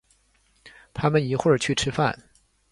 [0.95, 2.17] 他们一会儿去吃饭。